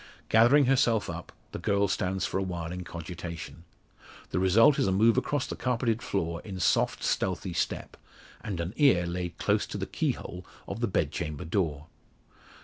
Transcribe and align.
Gathering 0.29 0.65
herself 0.65 1.11
up, 1.11 1.31
the 1.51 1.59
girl 1.59 1.87
stands 1.87 2.25
for 2.25 2.39
a 2.39 2.41
while 2.41 2.71
in 2.71 2.83
cogitation. 2.83 3.65
The 4.31 4.39
result 4.39 4.79
is 4.79 4.87
a 4.87 4.91
move 4.91 5.15
across 5.15 5.45
the 5.45 5.55
carpeted 5.55 6.01
floor 6.01 6.41
in 6.41 6.59
soft 6.59 7.03
stealthy 7.03 7.53
step, 7.53 7.95
and 8.43 8.59
an 8.59 8.73
ear 8.77 9.05
laid 9.05 9.37
close 9.37 9.67
to 9.67 9.77
the 9.77 9.85
keyhole 9.85 10.43
of 10.67 10.79
the 10.79 10.87
bedchamber 10.87 11.45
door. 11.45 11.85